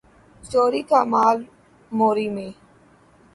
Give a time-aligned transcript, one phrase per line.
[0.43, 1.37] چوری کا مال
[1.91, 2.51] موری میں